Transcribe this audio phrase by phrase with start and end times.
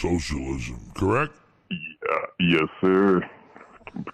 [0.00, 1.34] socialism, correct?
[1.70, 3.28] Yeah, yes, sir.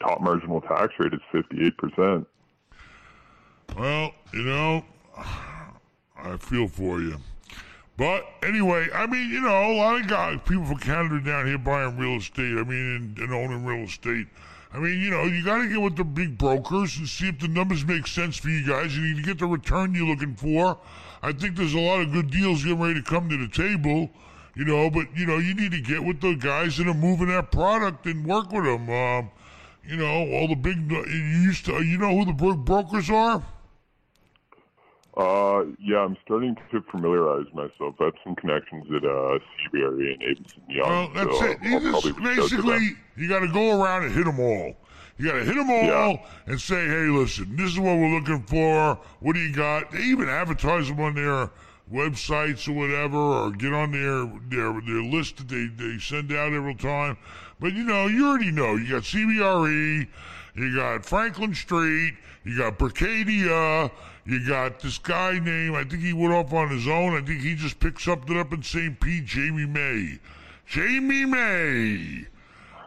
[0.00, 2.26] Top marginal tax rate is 58%.
[3.76, 4.84] Well, you know,
[6.16, 7.16] I feel for you.
[7.96, 11.58] But anyway, I mean, you know, a lot of guys, people from Canada down here
[11.58, 12.58] buying real estate.
[12.58, 14.28] I mean, and, and owning real estate.
[14.74, 17.38] I mean, you know, you got to get with the big brokers and see if
[17.38, 18.96] the numbers make sense for you guys.
[18.96, 20.78] You need to get the return you're looking for.
[21.22, 24.10] I think there's a lot of good deals getting ready to come to the table,
[24.54, 27.28] you know, but, you know, you need to get with the guys that are moving
[27.28, 28.88] that product and work with them.
[28.90, 29.30] Um,
[29.84, 33.42] you know, all the big, you used to, you know who the bro- brokers are?
[35.14, 37.96] Uh, yeah, I'm starting to familiarize myself.
[38.00, 40.88] I have some connections at uh, CBRE and Avison Young.
[40.88, 41.58] Well, that's so it.
[41.62, 42.64] You I'll just probably reach out to them.
[42.64, 44.74] basically you got to go around and hit them all.
[45.18, 46.16] You got to hit them all Yeah.
[46.46, 48.98] and say, "Hey, listen, this is what we're looking for.
[49.20, 51.50] What do you got?" They even advertise them on their
[51.92, 56.52] websites or whatever, or get on their their their list that they they send out
[56.52, 57.16] every time.
[57.60, 58.76] But you know, you already know.
[58.76, 60.08] You got CBRE,
[60.54, 63.90] you got Franklin Street, you got Berkadia.
[64.24, 67.14] You got this guy named, I think he went off on his own.
[67.14, 69.00] I think he just picked something up in St.
[69.00, 70.20] Pete, Jamie May.
[70.64, 72.26] Jamie May.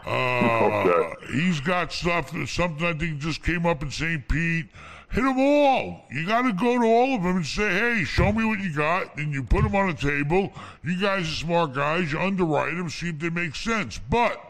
[0.05, 1.33] Uh, Okay.
[1.33, 4.25] He's got stuff, something I think just came up in St.
[4.29, 4.67] Pete.
[5.11, 6.01] Hit them all.
[6.11, 8.73] You got to go to all of them and say, hey, show me what you
[8.73, 9.15] got.
[9.17, 10.51] And you put them on a table.
[10.83, 12.11] You guys are smart guys.
[12.11, 13.99] You underwrite them, see if they make sense.
[14.09, 14.41] But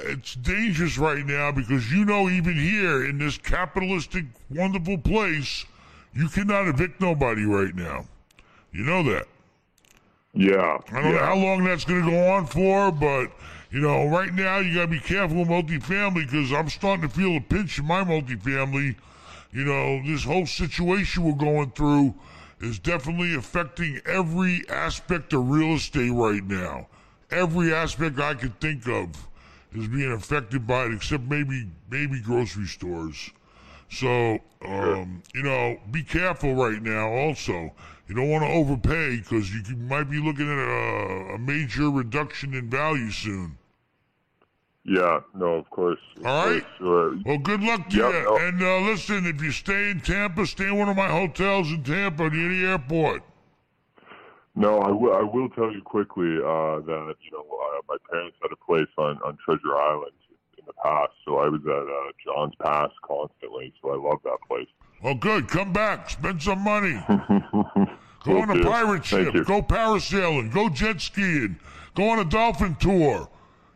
[0.00, 5.64] it's dangerous right now because you know, even here in this capitalistic, wonderful place,
[6.12, 8.06] you cannot evict nobody right now.
[8.72, 9.26] You know that.
[10.32, 13.30] Yeah, I don't know how long that's going to go on for, but
[13.70, 17.14] you know, right now you got to be careful with multifamily because I'm starting to
[17.14, 18.96] feel a pinch in my multifamily.
[19.54, 22.12] You know, this whole situation we're going through
[22.60, 26.88] is definitely affecting every aspect of real estate right now.
[27.30, 29.10] Every aspect I could think of
[29.72, 33.30] is being affected by it, except maybe maybe grocery stores.
[33.90, 37.10] So, um, you know, be careful right now.
[37.10, 37.72] Also,
[38.08, 42.54] you don't want to overpay because you might be looking at a, a major reduction
[42.54, 43.56] in value soon.
[44.86, 45.98] Yeah, no, of course.
[46.18, 46.62] Of All right.
[46.78, 48.24] course, uh, Well, good luck to Yeah, you.
[48.24, 48.36] no.
[48.36, 51.82] And uh, listen, if you stay in Tampa, stay in one of my hotels in
[51.82, 53.22] Tampa near the airport.
[54.54, 55.14] No, I will.
[55.14, 58.86] I will tell you quickly uh, that you know uh, my parents had a place
[58.98, 60.12] on on Treasure Island
[60.58, 63.72] in the past, so I was at uh, John's Pass constantly.
[63.82, 64.68] So I love that place.
[65.02, 65.48] Well, good.
[65.48, 66.08] Come back.
[66.10, 67.02] Spend some money.
[68.24, 69.34] Go on a pirate ship.
[69.44, 70.52] Go parasailing.
[70.52, 71.58] Go jet skiing.
[71.94, 73.28] Go on a dolphin tour.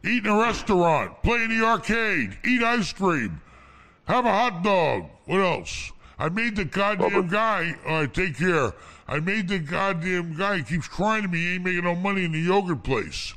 [0.05, 1.23] Eat in a restaurant.
[1.23, 2.39] Play in the arcade.
[2.45, 3.41] Eat ice cream.
[4.05, 5.07] Have a hot dog.
[5.27, 5.93] What else?
[6.19, 7.77] I made the goddamn guy.
[7.87, 8.73] All right, take care.
[9.07, 10.59] I made the goddamn guy.
[10.59, 11.39] He keeps crying to me.
[11.39, 13.35] He ain't making no money in the yogurt place.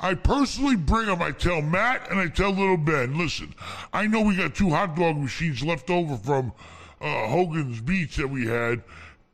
[0.00, 1.22] I personally bring him.
[1.22, 3.54] I tell Matt and I tell Little Ben, listen,
[3.92, 6.52] I know we got two hot dog machines left over from
[7.00, 8.82] uh, Hogan's Beach that we had.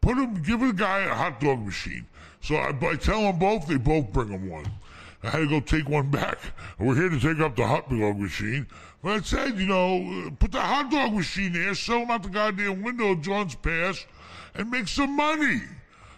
[0.00, 2.06] Put him, give a guy a hot dog machine.
[2.42, 4.66] So I, I tell them both, they both bring him one.
[5.22, 6.38] I had to go take one back.
[6.78, 8.66] We're here to take up the hot dog machine.
[9.02, 12.28] But I said, you know, put the hot dog machine there, sell them out the
[12.28, 14.04] goddamn window of John's Pass,
[14.54, 15.62] and make some money.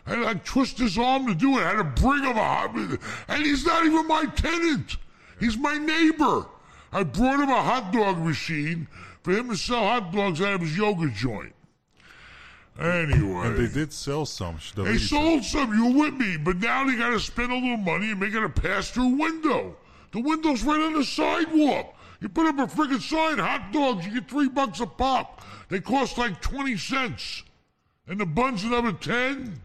[0.07, 1.63] I had to like twist his arm to do it.
[1.63, 2.75] I had to bring him a hot,
[3.29, 4.97] and he's not even my tenant.
[5.41, 6.47] He's my neighbor.
[6.93, 8.87] I brought him a hot dog machine
[9.23, 11.55] for him to sell hot dogs out of his yoga joint.
[12.79, 14.57] Anyway, And they did sell some.
[14.75, 15.09] the they lady said.
[15.11, 15.73] sold some.
[15.75, 18.43] You with me, but now they got to spend a little money and make it
[18.43, 19.77] a pass-through window.
[20.13, 21.95] The window's right on the sidewalk.
[22.21, 24.07] You put up a freaking sign, hot dogs.
[24.07, 25.43] You get three bucks a pop.
[25.69, 27.43] They cost like twenty cents,
[28.09, 29.61] and the buns another ten.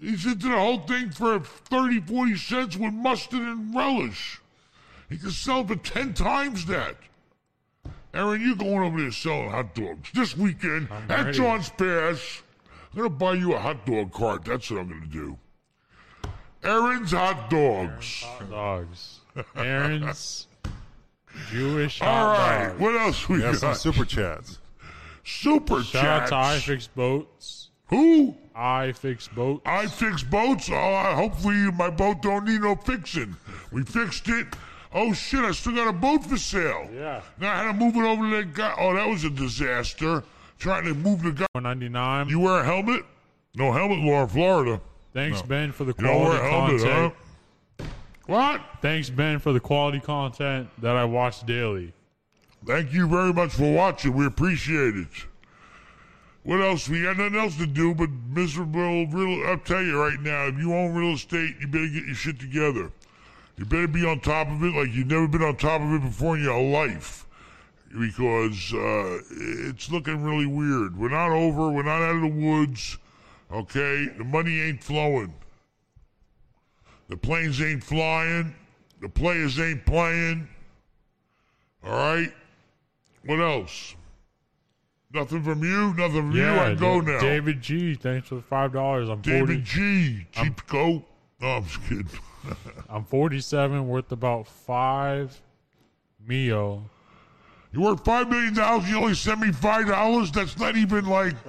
[0.00, 4.40] He's into the whole thing for 30, 40 cents with mustard and relish.
[5.08, 6.96] He can sell for ten times that.
[8.16, 11.36] Aaron, you're going over there selling hot dogs this weekend at ready.
[11.38, 12.42] John's Pass.
[12.92, 14.44] I'm gonna buy you a hot dog cart.
[14.44, 15.36] That's what I'm gonna do.
[16.64, 18.22] Aaron's hot dogs.
[18.22, 19.20] Hot dogs.
[19.54, 20.46] Aaron's
[21.50, 22.68] Jewish All hot right.
[22.68, 22.80] dogs.
[22.80, 23.76] What else we We have some got?
[23.78, 24.58] super chats.
[25.24, 26.64] Super Shout out chats.
[26.64, 27.70] to iFix Boats.
[27.88, 28.34] Who?
[28.54, 29.60] I fix Boats.
[29.66, 30.70] I fix boats.
[30.72, 33.36] Oh, I- hopefully my boat don't need no fixing.
[33.70, 34.46] We fixed it.
[34.98, 35.44] Oh shit!
[35.44, 36.88] I still got a boat for sale.
[36.92, 37.20] Yeah.
[37.38, 38.74] Now I had to move it over to that guy.
[38.78, 40.24] Oh, that was a disaster.
[40.58, 41.46] Trying to move the guy.
[41.52, 42.30] 199.
[42.30, 43.04] You wear a helmet?
[43.54, 44.80] No helmet law in Florida.
[45.12, 47.14] Thanks, Ben, for the quality You don't wear a helmet, content.
[47.78, 47.84] huh?
[48.26, 48.60] What?
[48.80, 51.92] Thanks, Ben, for the quality content that I watch daily.
[52.66, 54.14] Thank you very much for watching.
[54.14, 55.08] We appreciate it.
[56.42, 56.88] What else?
[56.88, 59.46] We got nothing else to do but miserable real.
[59.46, 62.40] I'll tell you right now, if you own real estate, you better get your shit
[62.40, 62.90] together.
[63.56, 66.02] You better be on top of it like you've never been on top of it
[66.02, 67.26] before in your life.
[67.98, 70.98] Because uh, it's looking really weird.
[70.98, 71.70] We're not over.
[71.70, 72.98] We're not out of the woods.
[73.50, 74.08] Okay?
[74.18, 75.32] The money ain't flowing.
[77.08, 78.54] The planes ain't flying.
[79.00, 80.48] The players ain't playing.
[81.84, 82.32] All right?
[83.24, 83.94] What else?
[85.12, 85.94] Nothing from you?
[85.94, 86.48] Nothing from you?
[86.48, 87.20] I can go now.
[87.20, 87.94] David G.
[87.94, 89.08] Thanks for the five dollars.
[89.08, 89.62] I'm David forty.
[89.62, 90.26] G.
[90.32, 91.02] Cheap coat.
[91.40, 92.08] No, I'm just kidding.
[92.88, 95.40] I'm forty-seven, worth about five
[96.26, 96.88] mio.
[97.72, 98.88] You worth five million dollars.
[98.88, 100.30] You only send me five dollars.
[100.32, 101.34] That's not even like.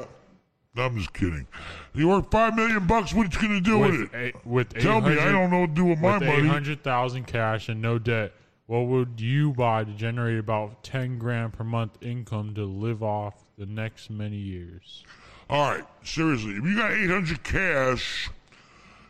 [0.75, 1.47] No, I'm just kidding.
[1.95, 3.11] You worth five million bucks.
[3.11, 4.35] What you gonna do with, With it?
[4.35, 5.17] a, with Tell me.
[5.17, 6.47] I don't know what to do with my with eight money.
[6.47, 8.31] hundred thousand cash and no debt.
[8.67, 13.33] What would you buy to generate about ten grand per month income to live off
[13.57, 15.03] the next many years?
[15.49, 16.51] All right, seriously.
[16.51, 18.29] If you got eight hundred cash,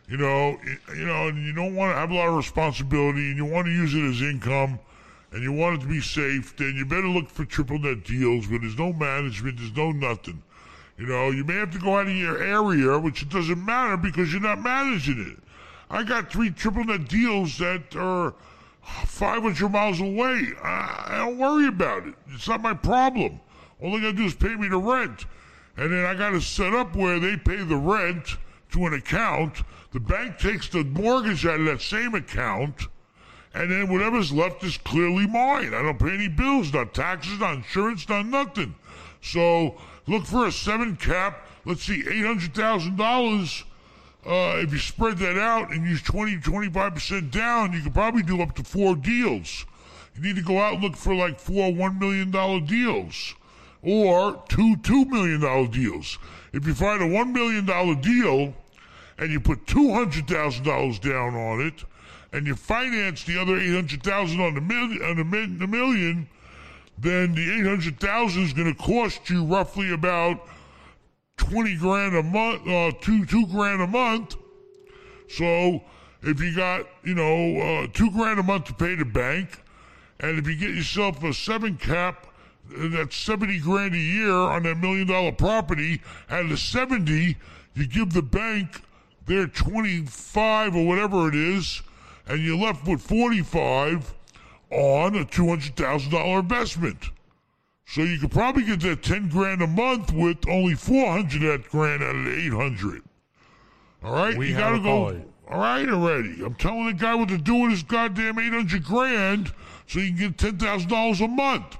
[0.08, 3.28] you know, y- you know, and you don't want to have a lot of responsibility,
[3.28, 4.78] and you want to use it as income,
[5.32, 8.48] and you want it to be safe, then you better look for triple net deals
[8.48, 10.42] where there's no management, there's no nothing.
[10.96, 13.96] You know, you may have to go out of your area, which it doesn't matter
[13.96, 15.38] because you're not managing it.
[15.90, 18.34] I got three triple net deals that are
[18.82, 20.48] 500 miles away.
[20.62, 22.14] I, I don't worry about it.
[22.34, 23.40] It's not my problem.
[23.80, 25.26] All they got to do is pay me the rent.
[25.76, 28.36] And then I got to set up where they pay the rent
[28.72, 29.62] to an account.
[29.92, 32.88] The bank takes the mortgage out of that same account.
[33.54, 35.74] And then whatever's left is clearly mine.
[35.74, 38.74] I don't pay any bills, not taxes, not insurance, not nothing.
[39.22, 39.76] So
[40.06, 41.46] look for a seven cap.
[41.64, 43.64] Let's see, $800,000.
[44.26, 48.42] Uh, if you spread that out and use 20, 25% down, you could probably do
[48.42, 49.64] up to four deals.
[50.14, 52.30] You need to go out and look for like four $1 million
[52.64, 53.34] deals
[53.82, 56.18] or two $2 million deals.
[56.52, 57.64] If you find a $1 million
[58.00, 58.54] deal
[59.18, 61.84] and you put $200,000 down on it
[62.32, 66.28] and you finance the other 800000 on the, mil- on the, the million,
[66.98, 70.46] then the 800000 is going to cost you roughly about
[71.36, 74.36] 20 grand a month, uh, two, two grand a month.
[75.28, 75.82] So
[76.22, 79.62] if you got, you know, uh, two grand a month to pay the bank,
[80.20, 82.26] and if you get yourself a seven cap,
[82.70, 87.36] that's 70 grand a year on that million dollar property, and the 70,
[87.74, 88.82] you give the bank
[89.26, 91.82] their 25 or whatever it is,
[92.26, 94.14] and you're left with 45
[94.70, 97.10] on a $200,000 investment.
[97.86, 102.02] So you could probably get that 10 grand a month with only 400 that grand
[102.02, 103.02] out of the 800.
[104.02, 104.36] All right?
[104.36, 104.84] We you gotta go.
[104.84, 105.22] caller.
[105.50, 106.44] All right, already.
[106.44, 109.52] I'm telling the guy what to do with his goddamn 800 grand
[109.86, 111.78] so you can get $10,000 a month.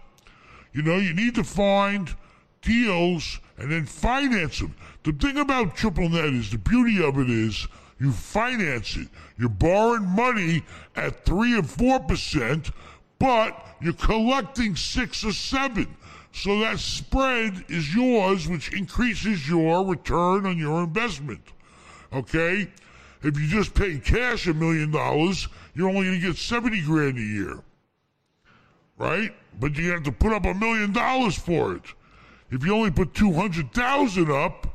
[0.73, 2.15] You know, you need to find
[2.63, 4.75] deals and then finance them.
[5.03, 7.67] The thing about triple net is the beauty of it is
[7.99, 9.09] you finance it.
[9.39, 10.63] You're borrowing money
[10.95, 12.71] at three and four percent,
[13.19, 15.97] but you're collecting six or seven.
[16.33, 21.43] So that spread is yours, which increases your return on your investment.
[22.13, 22.71] Okay?
[23.23, 27.19] If you just pay cash a million dollars, you're only going to get 70 grand
[27.19, 27.59] a year.
[28.99, 29.35] Right?
[29.61, 31.83] But you have to put up a million dollars for it.
[32.51, 34.67] If you only put 200,000 up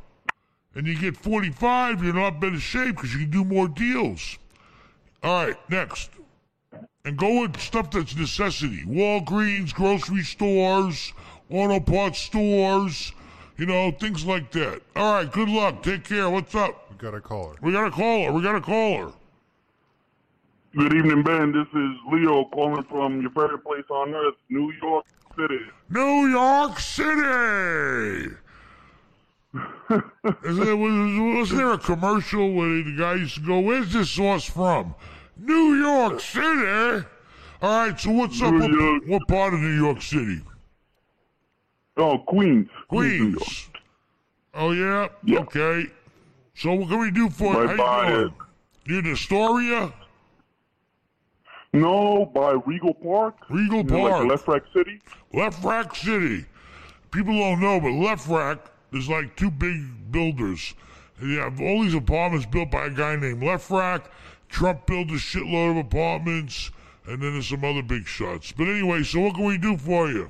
[0.76, 3.44] and you get 45, you're not in a lot better shape because you can do
[3.44, 4.38] more deals.
[5.24, 6.10] All right, next.
[7.06, 8.84] And go with stuff that's necessity.
[8.86, 11.14] Walgreens, grocery stores,
[11.50, 13.12] auto parts stores,
[13.58, 14.82] you know, things like that.
[14.96, 15.84] All right, good luck.
[15.84, 16.30] Take care.
[16.30, 16.92] What's up?
[16.92, 17.56] We got a caller.
[17.62, 18.32] We got a caller.
[18.32, 19.12] We got a caller.
[20.76, 21.52] Good evening, Ben.
[21.52, 25.06] This is Leo calling from your favorite place on earth, New York
[25.38, 25.60] City.
[25.90, 28.32] New York City.
[30.44, 34.10] Is there, was, was there a commercial where the guy used to go, "Where's this
[34.10, 34.96] sauce from?"
[35.38, 37.06] New York City.
[37.62, 38.00] All right.
[38.00, 38.52] So what's up?
[38.52, 39.04] New What, York.
[39.08, 40.42] what part of New York City?
[41.98, 42.68] Oh, Queens.
[42.68, 42.88] York.
[42.88, 43.70] Queens.
[44.56, 45.08] Oh yeah.
[45.24, 45.40] Yeah.
[45.42, 45.86] Okay.
[46.56, 47.60] So what can we do for you?
[47.62, 48.28] Right How you doing?
[48.28, 48.34] it.
[48.92, 49.94] You in Astoria?
[51.74, 53.36] No, by Rego Park.
[53.50, 54.28] Rego Park.
[54.28, 55.02] like Lefrak City.
[55.34, 56.46] Lefrak City.
[57.10, 58.60] People don't know, but Lefrak
[58.92, 60.76] is like two big builders.
[61.20, 64.06] They have all these apartments built by a guy named Lefrak.
[64.50, 66.70] Trump built a shitload of apartments,
[67.08, 68.52] and then there's some other big shots.
[68.52, 70.30] But anyway, so what can we do for you?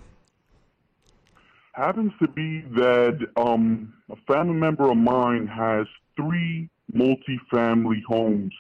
[1.74, 8.54] Happens to be that um, a family member of mine has three multi-family homes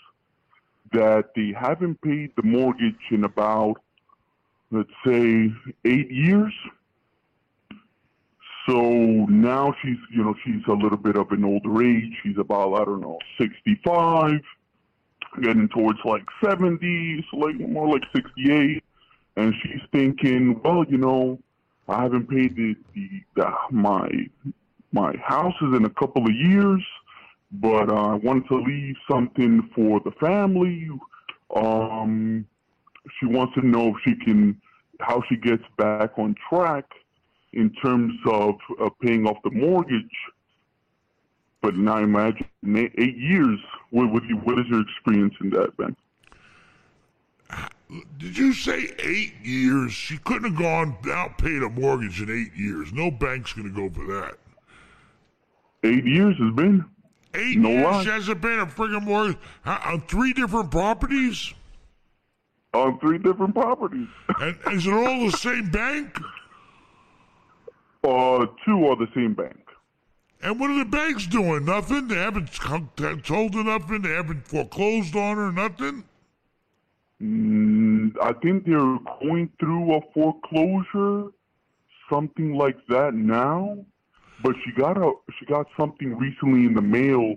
[0.93, 3.75] that they haven't paid the mortgage in about,
[4.71, 5.51] let's say,
[5.85, 6.53] eight years.
[8.67, 12.13] So now she's, you know, she's a little bit of an older age.
[12.23, 14.39] She's about, I don't know, 65.
[15.41, 18.83] getting towards like 70, so like more like 68,
[19.35, 21.39] and she's thinking, well, you know,
[21.87, 24.09] I haven't paid the, the, the my
[24.91, 26.83] my houses in a couple of years,
[27.53, 30.89] but uh, I wanted to leave something for the family.
[31.55, 32.45] Um,
[33.19, 34.59] she wants to know if she can
[34.99, 36.85] how she gets back on track
[37.51, 40.05] in terms of uh, paying off the mortgage.
[41.61, 43.59] But now imagine eight years.
[43.91, 45.95] What, what, what is your experience in that, Ben?
[48.17, 49.93] Did you say eight years?
[49.93, 52.91] She couldn't have gone out paid a mortgage in eight years.
[52.91, 54.37] No bank's going to go for that.
[55.83, 56.85] Eight years has been.
[57.35, 58.03] Eight no years lie.
[58.03, 61.53] hasn't been a friggin' mortgage on three different properties.
[62.73, 64.07] On three different properties.
[64.39, 66.17] and is it all the same bank?
[68.03, 69.57] Uh, two are the same bank.
[70.41, 71.65] And what are the banks doing?
[71.65, 72.07] Nothing.
[72.09, 74.01] They haven't told her nothing.
[74.01, 75.51] They haven't foreclosed on her.
[75.51, 76.03] Nothing.
[77.21, 81.31] Mm, I think they're going through a foreclosure,
[82.09, 83.77] something like that now.
[84.43, 87.35] But she got a she got something recently in the mail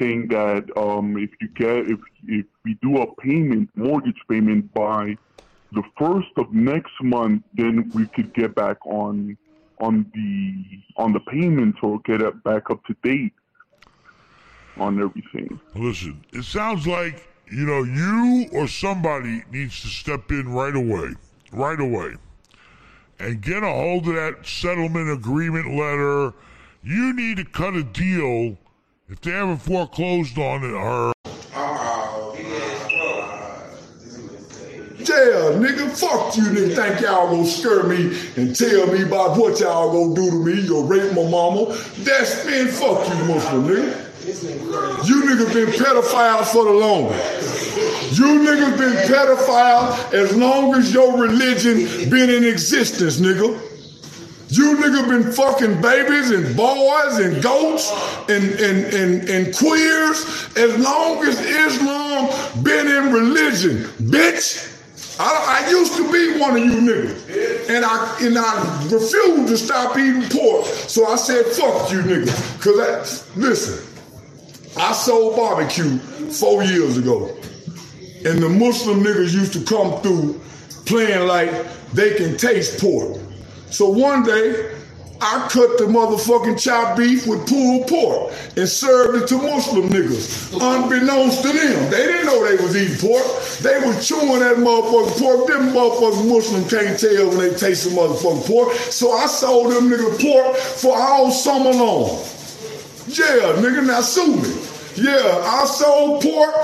[0.00, 5.16] saying that um, if you get if if we do a payment mortgage payment by
[5.72, 9.36] the first of next month, then we could get back on
[9.80, 13.32] on the on the payments or get it back up to date
[14.76, 15.58] on everything.
[15.74, 21.14] Listen, it sounds like you know you or somebody needs to step in right away,
[21.52, 22.14] right away,
[23.18, 26.32] and get a hold of that settlement agreement letter.
[26.82, 28.56] You need to cut a deal
[29.08, 31.12] if they haven't foreclosed on it, or.
[31.12, 31.14] her
[34.98, 36.74] Yeah, nigga, fuck you, nigga.
[36.74, 40.60] Think y'all gonna scare me and tell me about what y'all gonna do to me.
[40.62, 41.66] You'll rape my mama.
[41.98, 44.13] That's man, fuck you, Muslim nigga.
[44.24, 47.76] You niggas been pedophiles for the longest.
[48.18, 53.60] You niggas been pedophiles as long as your religion been in existence, nigga.
[54.48, 57.92] You niggas been fucking babies and boys and goats
[58.30, 64.70] and, and, and, and queers as long as Islam been in religion, bitch.
[65.20, 67.68] I, I, used to be one of you niggas.
[67.68, 70.64] And I and I refused to stop eating pork.
[70.66, 72.60] So I said, fuck you niggas.
[72.60, 73.93] Cause I, listen,
[74.76, 77.28] I sold barbecue four years ago.
[78.24, 80.40] And the Muslim niggas used to come through
[80.86, 81.50] playing like
[81.92, 83.20] they can taste pork.
[83.70, 84.74] So one day,
[85.20, 90.52] I cut the motherfucking chopped beef with pulled pork and served it to Muslim niggas,
[90.52, 91.90] unbeknownst to them.
[91.90, 93.24] They didn't know they was eating pork.
[93.62, 95.46] They was chewing that motherfucking pork.
[95.46, 98.74] Them motherfucking Muslim can't tell when they taste some motherfucking pork.
[98.74, 102.24] So I sold them niggas pork for all summer long.
[103.06, 104.74] Yeah, nigga, now sue me.
[104.96, 106.54] Yeah, I sold pork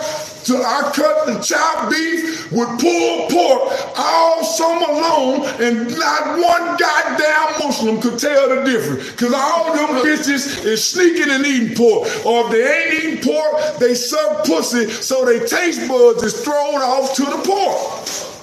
[0.44, 6.76] to I cut the chopped beef with pulled pork all summer long, and not one
[6.78, 9.10] goddamn Muslim could tell the difference.
[9.12, 12.08] Cause all them bitches is sneaking and eating pork.
[12.24, 16.80] Or if they ain't eating pork, they suck pussy, so they taste buds is thrown
[16.80, 18.39] off to the pork.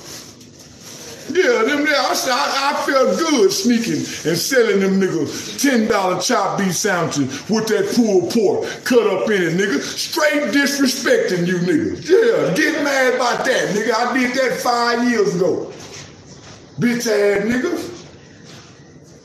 [1.38, 6.58] Yeah, them there, I, I, I felt good sneaking and selling them niggas $10 chop
[6.58, 9.80] beef sandwiches with that pulled pork cut up in it, nigga.
[9.80, 12.10] Straight disrespecting you niggas.
[12.10, 13.94] Yeah, get mad about that, nigga.
[13.94, 15.72] I did that five years ago.
[16.80, 17.94] Bitch ass nigga.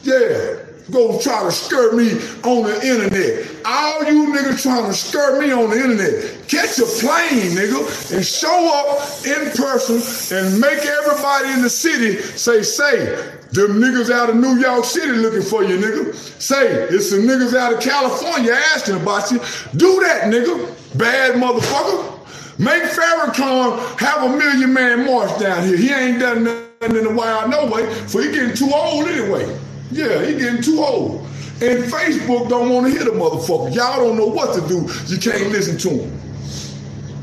[0.02, 2.13] Yeah go try to scare me
[2.45, 3.49] on the internet.
[3.65, 6.49] All you niggas trying to scare me on the internet.
[6.49, 9.97] Catch a plane, nigga, and show up in person
[10.37, 13.07] and make everybody in the city say, say,
[13.53, 16.15] them niggas out of New York City looking for you, nigga.
[16.41, 19.39] Say, it's some niggas out of California asking about you.
[19.77, 20.99] Do that, nigga.
[20.99, 22.19] Bad motherfucker.
[22.59, 25.77] Make Farrakhan have a million man march down here.
[25.77, 29.59] He ain't done nothing in a while no way, for he getting too old anyway.
[29.93, 31.21] Yeah, he getting too old.
[31.61, 33.75] And Facebook don't want to hear the motherfucker.
[33.75, 34.89] Y'all don't know what to do.
[35.07, 36.21] You can't listen to him.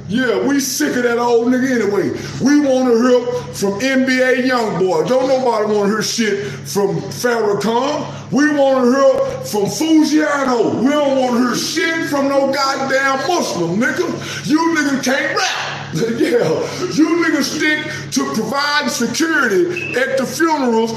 [0.08, 2.10] Yeah, we sick of that old nigga anyway.
[2.44, 5.08] We want to hear from NBA YoungBoy.
[5.08, 8.32] Don't nobody want to hear shit from Farrakhan.
[8.32, 10.82] We want to hear from Fujiano.
[10.84, 14.48] We don't want to hear shit from no goddamn Muslim, nigga.
[14.48, 15.80] You niggas can't rap.
[15.94, 20.92] yeah, you niggas stick to providing security at the funerals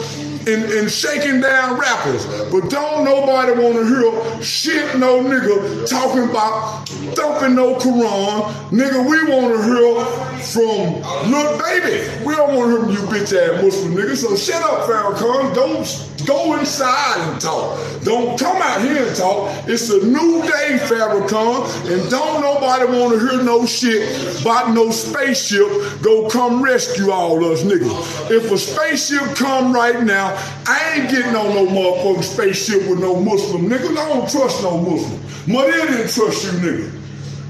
[0.49, 2.27] and, and shaking down rappers.
[2.51, 8.53] But don't nobody want to hear shit no nigga talking about thumping no Quran.
[8.71, 12.25] Nigga, we want to hear from Lil Baby.
[12.25, 14.17] We don't want to hear from you bitch ass Muslim nigga.
[14.17, 15.55] So shut up, Farrakhan.
[15.55, 17.79] Don't go inside and talk.
[18.03, 19.51] Don't come out here and talk.
[19.69, 24.91] It's a new day, Farrakhan, and don't nobody want to hear no shit about no
[24.91, 25.69] spaceship.
[26.03, 28.31] Go come rescue all us niggas.
[28.31, 30.32] If a spaceship come right now,
[30.67, 33.97] I ain't getting on no motherfucking spaceship with no Muslim niggas.
[33.97, 35.21] I don't trust no Muslim.
[35.53, 36.93] Mother didn't trust you niggas.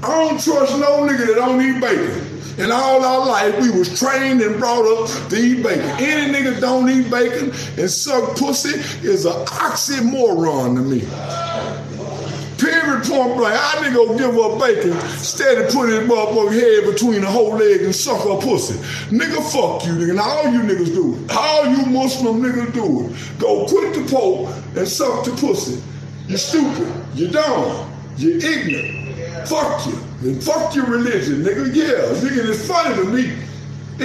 [0.03, 2.29] I don't trust no nigga that don't eat bacon.
[2.59, 5.81] And all our life, we was trained and brought up to eat bacon.
[5.99, 11.52] Any nigga don't eat bacon and suck pussy is an oxymoron to me.
[12.83, 13.55] Period point blank.
[13.57, 17.81] I nigga go give up bacon, steady put his motherfucking head between the whole leg
[17.81, 18.73] and suck her pussy.
[19.09, 20.11] Nigga, fuck you, nigga.
[20.11, 21.31] And all you niggas do it.
[21.31, 23.39] All you Muslim niggas do it.
[23.39, 25.81] Go quit the pope and suck the pussy.
[26.27, 26.91] You stupid.
[27.15, 27.89] You dumb.
[28.17, 29.47] You ignorant.
[29.47, 29.97] Fuck you.
[30.21, 31.73] And fuck your religion, nigga.
[31.73, 33.33] Yeah, nigga, it's funny to me.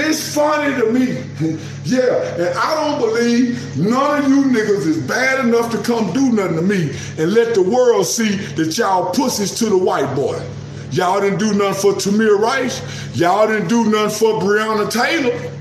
[0.01, 1.07] It's funny to me.
[1.85, 6.33] yeah, and I don't believe none of you niggas is bad enough to come do
[6.33, 10.41] nothing to me and let the world see that y'all pussies to the white boy.
[10.93, 12.81] Y'all didn't do nothing for Tamir Rice.
[13.17, 15.53] Y'all didn't do nothing for Breonna Taylor.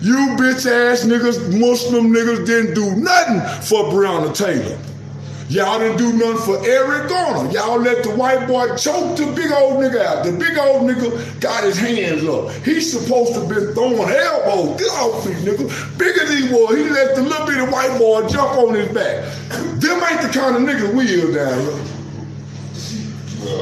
[0.00, 4.78] You bitch ass niggas, Muslim niggas didn't do nothing for Breonna Taylor.
[5.48, 7.50] Y'all didn't do nothing for Eric Garner.
[7.50, 10.24] Y'all let the white boy choke the big old nigga out.
[10.24, 12.50] The big old nigga got his hands up.
[12.64, 14.78] He's supposed to been throwing elbows.
[14.78, 15.98] Get off me, nigga.
[15.98, 16.76] Bigger than he was.
[16.76, 19.24] He let the little bitty white boy jump on his back.
[19.80, 21.97] Them ain't the kind of niggas we is down here.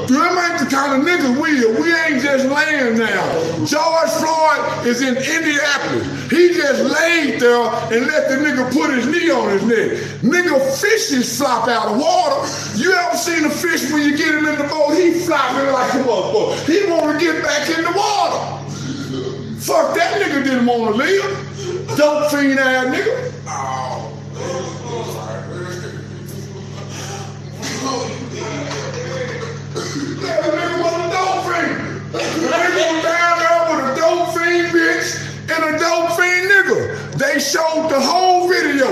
[0.07, 1.81] Them ain't the kind of niggas we are.
[1.81, 3.65] We ain't just laying down.
[3.65, 6.31] George Floyd is in Indianapolis.
[6.31, 10.21] He just laid there and let the nigga put his knee on his neck.
[10.21, 12.35] Nigga, fishes flop out of water.
[12.77, 14.91] You ever seen a fish when you get him in the boat?
[14.95, 16.65] He flopping like a motherfucker.
[16.65, 18.57] He want to get back in the water.
[19.59, 21.97] Fuck that nigga didn't want to live.
[21.97, 23.33] Dope fiend ass nigga.
[23.47, 24.13] Oh.
[30.17, 31.11] Was a
[33.03, 35.09] down there with a dope fiend bitch
[35.51, 37.13] and a dope fiend nigga.
[37.13, 38.87] They showed the whole video.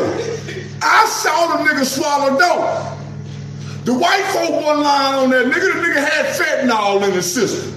[0.81, 3.85] I saw the nigga swallow dope.
[3.85, 5.73] The white folk wasn't on that nigga.
[5.73, 7.73] The nigga had fentanyl in his system.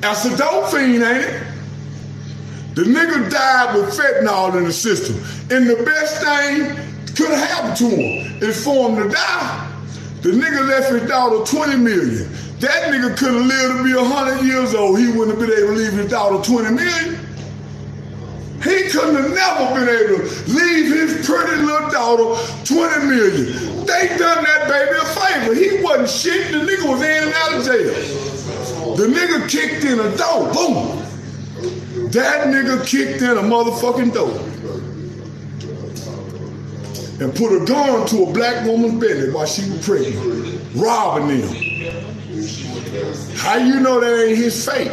[0.00, 1.42] That's a dope fiend, ain't it?
[2.74, 5.16] The nigga died with fentanyl in the system.
[5.50, 6.74] And the best thing
[7.14, 9.72] could have happened to him is for him to die.
[10.22, 12.28] The nigga left his daughter 20 million.
[12.60, 14.98] That nigga could have lived to be 100 years old.
[14.98, 17.26] He wouldn't have been able to leave his daughter 20 million.
[18.64, 23.84] He couldn't have never been able to leave his pretty little daughter 20 million.
[23.84, 25.54] They done that baby a favor.
[25.54, 26.52] He wasn't shit.
[26.52, 28.96] The nigga was in and out of jail.
[28.96, 30.50] The nigga kicked in a door.
[30.54, 31.02] Boom.
[32.10, 34.32] That nigga kicked in a motherfucking door
[37.20, 41.75] and put a gun to a black woman's belly while she was pregnant, robbing them.
[43.36, 44.90] How you know that ain't his fate?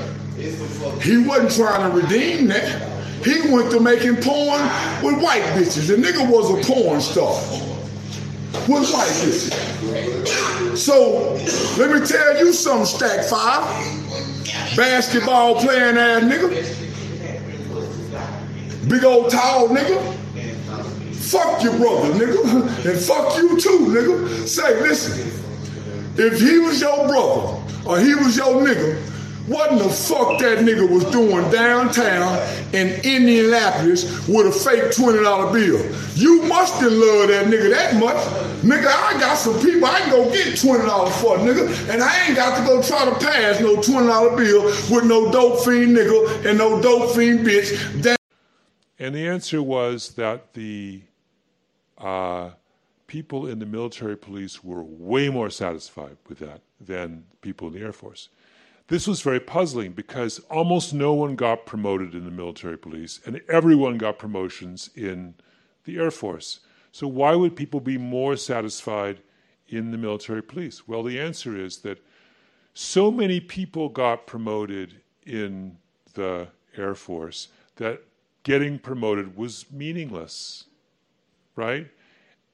[1.02, 2.90] He wasn't trying to redeem that.
[3.24, 4.62] He went to making porn
[5.02, 5.88] with white bitches.
[5.88, 7.34] The nigga was a porn star
[8.68, 10.78] with white bitches.
[10.78, 11.34] So
[11.82, 13.64] let me tell you something, Stack Five.
[14.76, 16.50] Basketball playing ass nigga.
[18.90, 20.14] Big old tall nigga.
[21.14, 22.44] Fuck your brother, nigga.
[22.86, 24.46] And fuck you too, nigga.
[24.48, 25.43] Say, listen,
[26.16, 29.00] if he was your brother or he was your nigga,
[29.48, 32.40] what in the fuck that nigga was doing downtown
[32.74, 35.96] in Indianapolis with a fake $20 bill?
[36.16, 38.16] You must have loved that nigga that much.
[38.64, 42.38] Nigga, I got some people I can go get $20 for, nigga, and I ain't
[42.38, 44.64] got to go try to pass no $20 bill
[44.96, 48.02] with no dope fiend nigga and no dope fiend bitch.
[48.02, 48.18] That
[48.98, 51.02] And the answer was that the
[51.98, 52.52] uh,
[53.14, 57.80] people in the military police were way more satisfied with that than people in the
[57.80, 58.30] Air Force.
[58.88, 63.40] This was very puzzling because almost no one got promoted in the military police and
[63.48, 65.36] everyone got promotions in
[65.84, 66.62] the Air Force.
[66.92, 69.20] So, why would people be more satisfied
[69.68, 70.88] in the military police?
[70.88, 72.04] Well, the answer is that
[72.74, 75.78] so many people got promoted in
[76.16, 78.02] the Air Force that
[78.42, 80.64] getting promoted was meaningless,
[81.56, 81.92] right?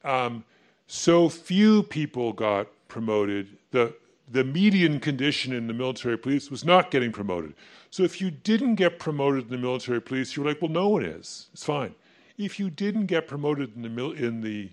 [0.04, 0.44] Um,
[0.86, 3.56] so few people got promoted.
[3.70, 3.94] The
[4.32, 7.54] the median condition in the military police was not getting promoted.
[7.90, 10.88] So if you didn't get promoted in the military police, you were like, well, no
[10.88, 11.48] one is.
[11.52, 11.94] It's fine.
[12.38, 14.70] If you didn't get promoted in the mil- in the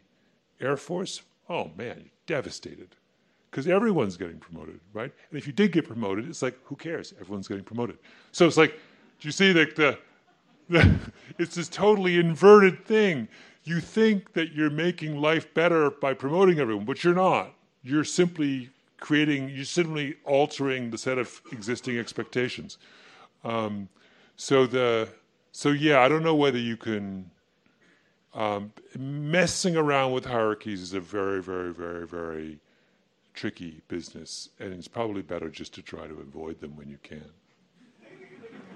[0.61, 2.95] Air Force, oh man, you're devastated
[3.51, 5.11] because everyone's getting promoted, right?
[5.31, 7.13] And if you did get promoted, it's like, who cares?
[7.19, 7.97] Everyone's getting promoted.
[8.31, 8.79] So it's like
[9.19, 9.97] Do you see that the,
[10.69, 10.99] the
[11.39, 13.27] it's this totally inverted thing?
[13.67, 17.53] You think that you're making life better by promoting everyone, but you're not.
[17.83, 18.69] You're simply
[19.01, 19.49] creating.
[19.49, 22.77] You're simply altering the set of existing expectations.
[23.43, 23.89] Um,
[24.37, 25.09] so the
[25.51, 27.29] so yeah, I don't know whether you can.
[28.33, 32.59] Um, messing around with hierarchies is a very, very, very, very
[33.33, 37.25] tricky business, and it's probably better just to try to avoid them when you can.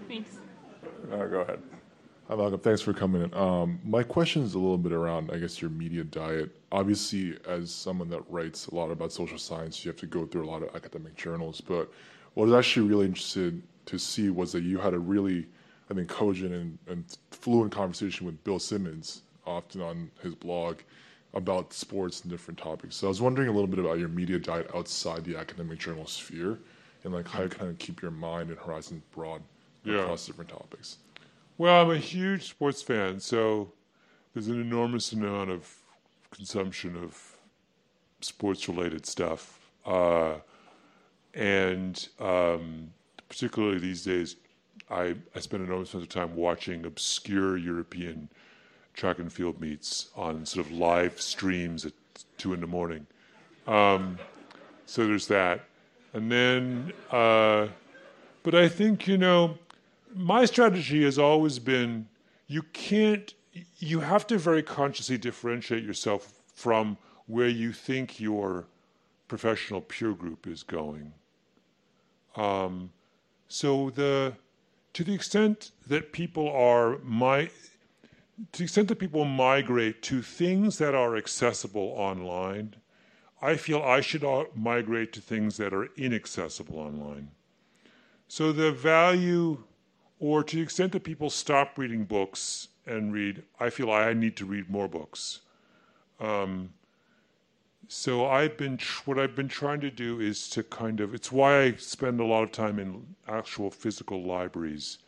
[0.10, 0.40] Thanks.
[1.10, 1.62] Uh, go ahead.
[2.32, 2.62] Hi, Malcolm.
[2.62, 3.34] Thanks for coming in.
[3.34, 6.50] Um, my question is a little bit around, I guess, your media diet.
[6.72, 10.46] Obviously, as someone that writes a lot about social science, you have to go through
[10.46, 11.60] a lot of academic journals.
[11.60, 11.92] But
[12.36, 15.46] what I was actually really interested to see was that you had a really
[15.90, 20.78] I think, cogent and, and fluent conversation with Bill Simmons, often on his blog,
[21.34, 22.96] about sports and different topics.
[22.96, 26.08] So I was wondering a little bit about your media diet outside the academic journal
[26.08, 26.60] sphere,
[27.04, 29.42] and like how you kind of keep your mind and horizon broad
[29.84, 30.00] Yeah.
[30.00, 30.96] across different topics.
[31.62, 33.72] Well, I'm a huge sports fan, so
[34.34, 35.72] there's an enormous amount of
[36.32, 37.38] consumption of
[38.20, 39.60] sports related stuff.
[39.86, 40.38] Uh,
[41.36, 42.90] and um,
[43.30, 44.38] particularly these days,
[44.90, 48.30] I, I spend an enormous amount of time watching obscure European
[48.96, 51.94] track and field meets on sort of live streams at
[52.40, 53.06] two in the morning.
[53.68, 54.18] Um,
[54.88, 55.66] so there's that.
[56.14, 57.68] And then, uh,
[58.42, 59.60] but I think, you know,
[60.16, 62.08] my strategy has always been
[62.48, 63.34] you can't,
[63.78, 66.98] you have to very consciously differentiate yourself from
[67.28, 68.68] where you think your
[69.28, 71.14] professional peer group is going.
[72.36, 72.92] Um,
[73.48, 74.34] so the,
[74.94, 77.50] to the extent that people are my,
[78.52, 82.76] to the extent that people migrate to things that are accessible online,
[83.42, 84.24] I feel I should
[84.56, 87.32] migrate to things that are inaccessible online.
[88.28, 89.64] So the value,
[90.22, 94.38] or to the extent that people stop reading books and read, I feel I need
[94.38, 95.42] to read more books.
[96.20, 96.70] Um,
[97.88, 101.32] so I've been tr- what I've been trying to do is to kind of it's
[101.32, 105.00] why I spend a lot of time in actual physical libraries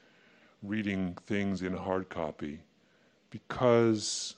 [0.64, 2.60] reading things in hard copy
[3.30, 4.36] because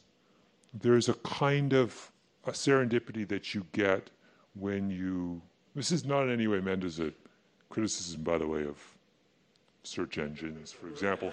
[0.73, 2.11] there's a kind of
[2.45, 4.09] a serendipity that you get
[4.53, 5.41] when you
[5.73, 7.13] this is not in any way meant as a
[7.69, 8.94] criticism by the way of
[9.85, 11.31] search engines for example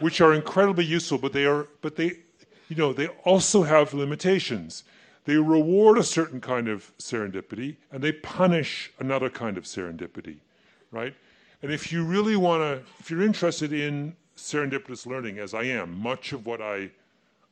[0.00, 2.12] which are incredibly useful but they are but they
[2.68, 4.84] you know they also have limitations
[5.24, 10.36] they reward a certain kind of serendipity and they punish another kind of serendipity,
[10.90, 11.14] right?
[11.62, 15.98] And if you really want to, if you're interested in serendipitous learning, as I am,
[15.98, 16.90] much of what I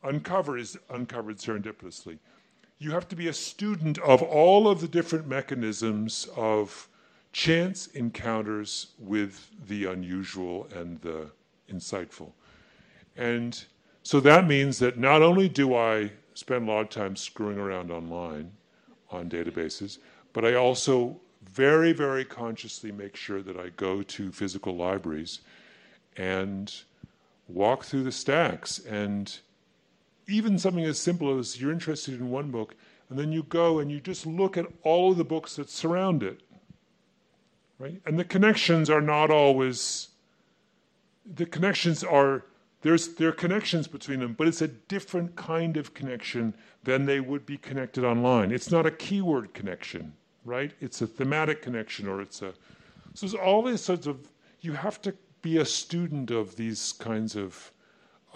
[0.03, 2.19] uncover is uncovered serendipitously.
[2.79, 6.89] You have to be a student of all of the different mechanisms of
[7.33, 11.31] chance encounters with the unusual and the
[11.71, 12.33] insightful.
[13.17, 13.65] And
[14.03, 17.91] so that means that not only do I spend a lot of time screwing around
[17.91, 18.51] online
[19.11, 19.99] on databases,
[20.33, 25.41] but I also very, very consciously make sure that I go to physical libraries
[26.17, 26.73] and
[27.49, 28.79] walk through the stacks.
[28.79, 29.37] And
[30.29, 32.75] even something as simple as you're interested in one book,
[33.11, 36.23] and then you go and you just look at all of the books that surround
[36.23, 36.41] it.
[37.83, 38.01] Right?
[38.07, 40.11] And the connections are not always
[41.27, 42.45] the connections are
[42.83, 47.19] there's there are connections between them, but it's a different kind of connection than they
[47.19, 48.53] would be connected online.
[48.53, 50.13] It's not a keyword connection,
[50.45, 50.71] right?
[50.81, 52.53] It's a thematic connection, or it's a
[53.15, 54.29] so there's all these sorts of
[54.61, 57.73] you have to be a student of these kinds of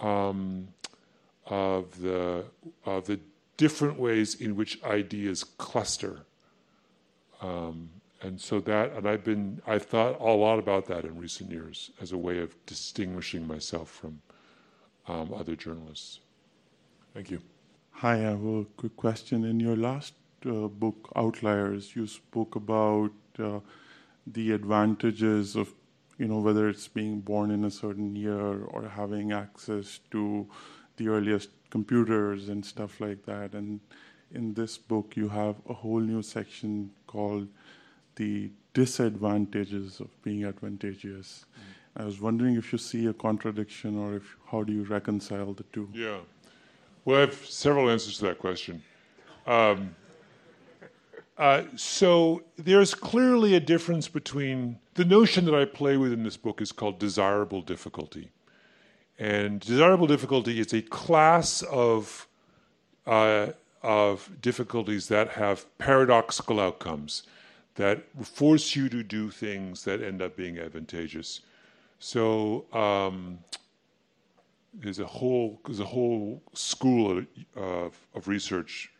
[0.01, 0.67] um,
[1.45, 2.43] of the
[2.85, 3.17] of the
[3.55, 6.25] different ways in which ideas cluster.
[7.41, 7.91] Um,
[8.27, 11.91] and so that, and I've been, I've thought a lot about that in recent years
[12.01, 14.21] as a way of distinguishing myself from
[15.07, 16.19] um, other journalists.
[17.13, 17.41] Thank you.
[17.91, 19.45] Hi, I have a quick question.
[19.45, 20.13] In your last
[20.45, 23.59] uh, book, Outliers, you spoke about uh,
[24.27, 25.73] the advantages of,
[26.17, 30.45] you know, whether it's being born in a certain year or having access to
[30.97, 33.53] the earliest computers and stuff like that.
[33.53, 33.79] And
[34.33, 37.47] in this book, you have a whole new section called
[38.17, 41.45] the disadvantages of being advantageous.
[41.95, 45.63] I was wondering if you see a contradiction or if how do you reconcile the
[45.73, 45.89] two?
[45.93, 46.19] Yeah.
[47.05, 48.83] Well, I have several answers to that question.
[49.47, 49.95] Um,
[51.37, 56.37] uh, so there's clearly a difference between the notion that I play with in this
[56.37, 58.29] book is called desirable difficulty.
[59.17, 62.27] And desirable difficulty is a class of,
[63.05, 63.47] uh,
[63.81, 67.23] of difficulties that have paradoxical outcomes
[67.77, 71.41] that force you to do things that end up being advantageous.
[71.99, 73.39] So um,
[74.73, 77.23] there's a whole there's a whole school
[77.55, 78.91] of, of research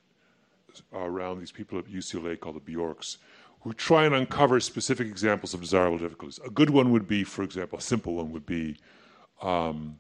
[0.94, 3.18] around these people at UCLA called the Bjorks,
[3.62, 6.40] who try and uncover specific examples of desirable difficulties.
[6.46, 8.78] A good one would be, for example, a simple one would be
[9.42, 10.00] um,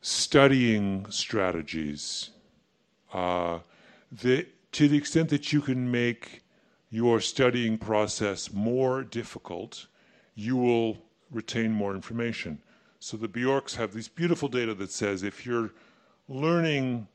[0.00, 2.30] studying strategies.
[3.12, 3.58] Uh,
[4.10, 6.43] the, to the extent that you can make
[6.94, 9.86] your studying process more difficult,
[10.36, 10.96] you will
[11.30, 12.58] retain more information.
[13.00, 15.72] So the Bjorks have these beautiful data that says if you're
[16.28, 17.08] learning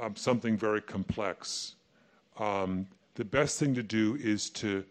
[0.00, 1.76] um, something very complex,
[2.38, 4.84] um, the best thing to do is to